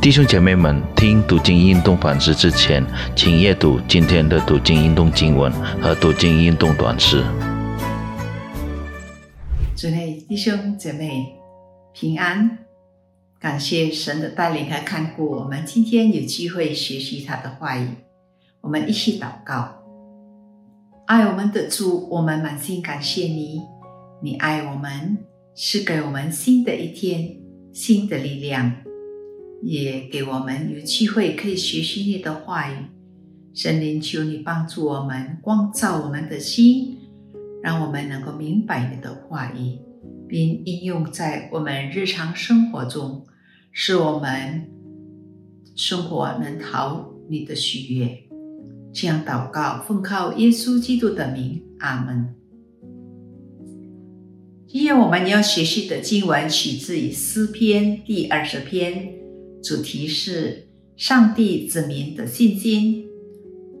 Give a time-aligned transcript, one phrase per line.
[0.00, 2.84] 弟兄姐妹们，听读经运动反思之前，
[3.16, 7.24] 请阅读今天的读经运动经文和读经运动短诗。
[9.74, 11.34] 主内弟兄姐妹
[11.92, 12.58] 平安，
[13.40, 17.88] 感谢神的带领和看顾，我们今天有机会学习他的话语，
[18.60, 19.82] 我们一起祷告。
[21.06, 23.60] 爱我们的主，我们满心感谢你，
[24.22, 25.18] 你爱我们，
[25.56, 27.36] 是给我们新的一天，
[27.72, 28.72] 新的力量。
[29.62, 32.76] 也给我们有机会可以学习你的话语，
[33.54, 36.98] 神灵求你帮助我们，光照我们的心，
[37.62, 39.78] 让我们能够明白你的话语，
[40.28, 43.26] 并应用在我们日常生活中，
[43.72, 44.68] 使我们
[45.74, 48.22] 生活能讨你的喜悦。
[48.92, 52.34] 这样祷告，奉靠耶稣基督的名，阿门。
[54.68, 59.14] 今天我们要学习的经文取自于诗篇第二十篇。
[59.66, 63.04] 主题是上帝子民的信心。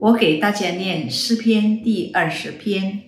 [0.00, 3.02] 我给大家念诗篇第二十篇：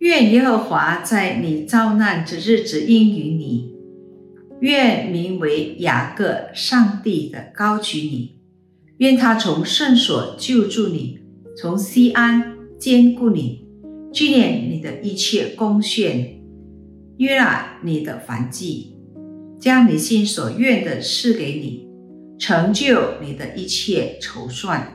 [0.00, 3.72] 愿耶和华在你遭难之日子应允你；
[4.60, 8.32] 愿名为雅各上帝的高举你；
[8.98, 11.20] 愿他从圣所救助你，
[11.56, 13.64] 从西安坚固你，
[14.12, 16.42] 纪念你的一切贡献，
[17.16, 18.95] 悦纳你的凡祭。
[19.58, 21.88] 将你心所愿的赐给你，
[22.38, 24.92] 成就你的一切筹算。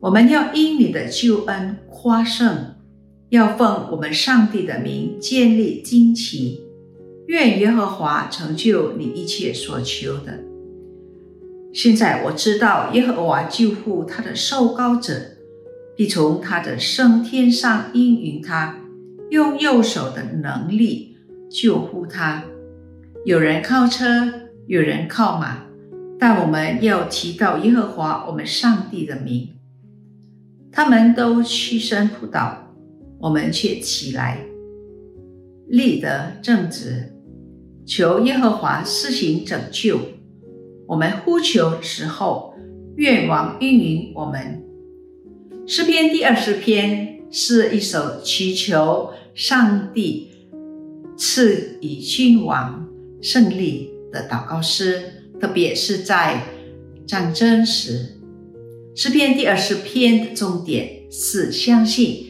[0.00, 2.74] 我们要因你的救恩夸胜，
[3.30, 6.62] 要奉我们上帝的名建立旌旗。
[7.26, 10.40] 愿耶和华成就你一切所求的。
[11.74, 15.36] 现在我知道耶和华救护他的受膏者，
[15.94, 18.80] 必从他的升天上应允他，
[19.30, 21.16] 用右手的能力
[21.50, 22.44] 救护他。
[23.24, 24.32] 有人靠车，
[24.66, 25.64] 有人靠马，
[26.18, 29.50] 但我们要提到耶和华我们上帝的名。
[30.70, 32.74] 他们都屈身仆倒，
[33.20, 34.38] 我们却起来
[35.66, 37.12] 立得正直，
[37.84, 39.98] 求耶和华施行拯救。
[40.86, 42.54] 我们呼求时候，
[42.96, 44.62] 愿王应允我们。
[45.66, 50.30] 诗篇第二十篇是一首祈求上帝
[51.16, 52.87] 赐予君王。
[53.20, 56.42] 胜利的祷告诗，特别是在
[57.06, 58.14] 战争时。
[58.94, 62.26] 诗篇第二十篇的重点是相信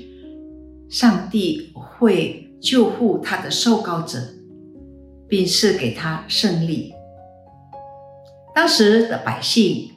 [0.90, 4.18] 上帝会救护他的受膏者，
[5.28, 6.92] 并赐给他胜利。
[8.54, 9.90] 当时的百姓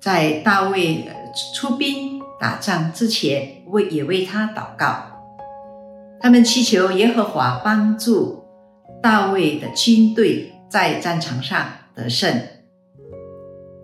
[0.00, 1.08] 在大卫
[1.54, 5.06] 出兵打仗之前，为也为他祷告，
[6.20, 8.39] 他们祈求耶和华帮助。
[9.02, 12.42] 大卫的军队在战场上得胜，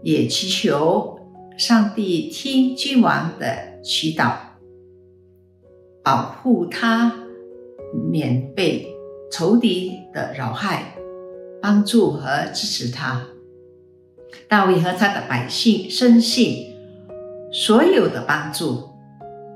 [0.03, 1.19] 也祈求
[1.57, 4.35] 上帝听君王的祈祷，
[6.05, 7.15] 保护他
[8.11, 8.87] 免被
[9.33, 10.95] 仇敌的扰害，
[11.63, 13.27] 帮助和支持他。
[14.49, 16.75] 大卫和他的百姓深信，
[17.51, 18.91] 所有的帮助，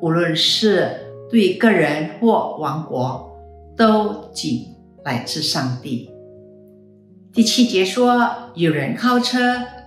[0.00, 0.90] 无论是
[1.30, 3.30] 对个人或王国，
[3.76, 4.69] 都仅。
[5.04, 6.10] 来自上帝。
[7.32, 9.38] 第七节说，有人靠车，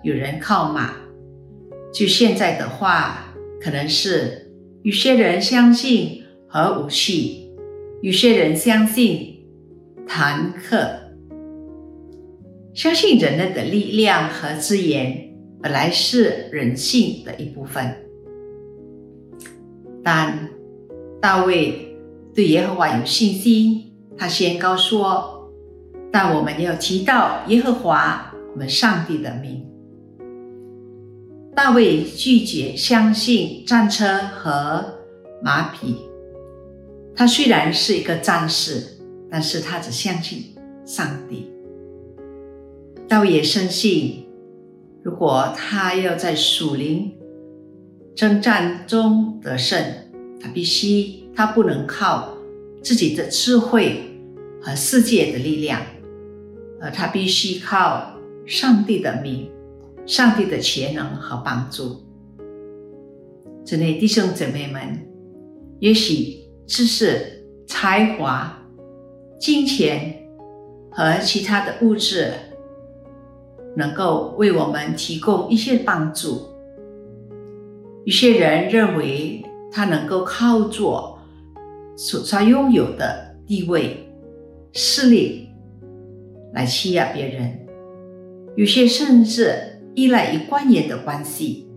[0.04, 0.96] 有人靠马。
[1.94, 4.52] 就现在的话，可能是
[4.82, 7.52] 有些人相信核武器，
[8.02, 9.46] 有些人相信
[10.08, 11.14] 坦克，
[12.74, 17.96] 相信人类的力量和资源本来是人性的一部分。
[20.04, 20.50] 但
[21.22, 21.96] 大卫
[22.34, 23.93] 对耶和华有信心。
[24.18, 25.52] 他宣告说
[26.12, 29.66] ：“但我们要提到耶和华我们上帝的名。”
[31.56, 34.84] 大卫拒绝相信战车和
[35.44, 35.98] 马匹。
[37.16, 38.98] 他虽然是一个战士，
[39.30, 41.52] 但是他只相信上帝。
[43.08, 44.26] 大卫也深信，
[45.04, 47.14] 如果他要在属灵
[48.16, 49.80] 征战中得胜，
[50.42, 52.30] 他必须，他不能靠。
[52.84, 54.02] 自己的智慧
[54.62, 55.82] 和世界的力量，
[56.82, 58.12] 而他必须靠
[58.46, 59.50] 上帝的名、
[60.06, 62.04] 上帝的全能和帮助。
[63.64, 65.00] 这类弟兄姊妹们，
[65.80, 68.62] 也许知识、才华、
[69.40, 70.28] 金钱
[70.92, 72.34] 和其他的物质
[73.78, 76.50] 能够为我们提供一些帮助。
[78.04, 79.42] 有些人认为
[79.72, 81.13] 他能够靠做。
[81.96, 84.10] 所他拥有的地位、
[84.74, 85.50] 势力
[86.54, 87.60] 来欺压别人，
[88.56, 91.70] 有些甚至依赖于官员的关系，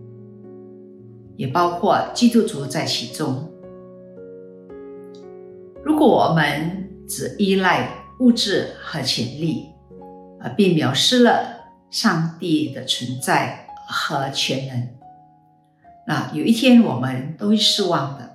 [1.35, 3.51] 也包括基督徒在其中。
[5.83, 9.67] 如果我们只依赖物质和权力，
[10.39, 11.57] 而并藐视了
[11.89, 14.89] 上帝的存在和全能，
[16.07, 18.26] 那有一天我们都会失望的。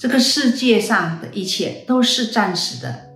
[0.00, 3.10] 这个世界上的一切都是暂时的。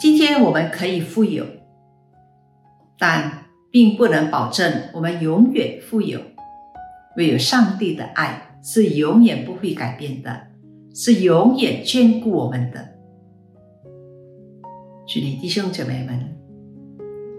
[0.00, 1.44] 今天我们可以富有，
[2.98, 6.18] 但并不能保证我们永远富有。
[7.18, 10.46] 唯有上帝的爱是永远不会改变的，
[10.94, 12.88] 是永远眷顾我们的。
[15.06, 16.34] 主你弟兄姐妹们，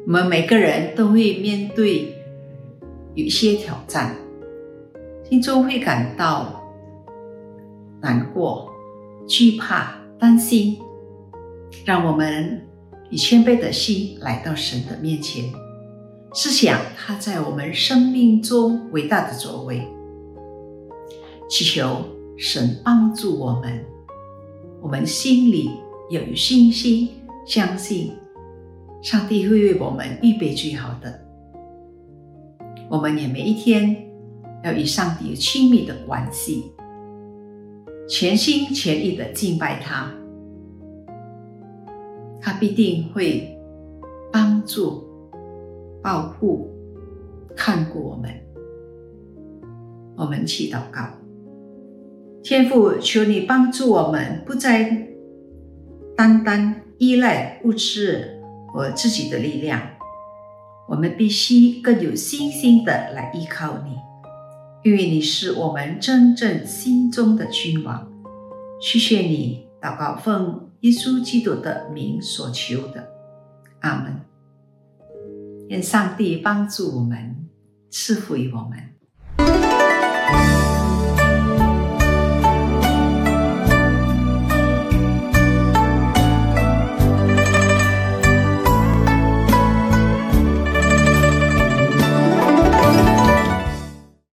[0.06, 2.14] 我们每个人都会面对
[3.16, 4.16] 有些挑战，
[5.28, 6.63] 心中会感到
[8.04, 8.70] 难过、
[9.28, 10.78] 惧怕、担心。
[11.86, 12.62] 让我们
[13.10, 15.46] 以谦卑的心来到神的面前，
[16.34, 19.88] 思想他在我们生命中伟大的作为，
[21.50, 22.06] 祈求
[22.38, 23.84] 神帮助我们。
[24.82, 25.72] 我们心里
[26.12, 27.10] 要有信心，
[27.48, 28.12] 相信
[29.02, 31.22] 上帝会为我们预备最好的。
[32.90, 33.96] 我们也每一天
[34.64, 36.73] 要与上帝有亲密的关系，
[38.08, 40.12] 全心全意的敬拜他。
[42.42, 43.58] 他必定会
[44.32, 45.04] 帮助、
[46.02, 46.70] 保护、
[47.56, 48.30] 看顾我们。
[50.16, 51.08] 我们祈祷告，
[52.44, 55.08] 天父，求你帮助我们，不再
[56.16, 59.82] 单单依赖物质和自己的力量。
[60.88, 63.96] 我们必须更有信心的来依靠你，
[64.84, 68.12] 因为你是我们真正心中的君王。
[68.82, 73.08] 谢谢你祷告奉耶稣基督的名所求的。
[73.80, 74.20] 阿门。
[75.70, 77.48] 愿上帝帮助我们
[77.90, 78.94] 赐福于我们。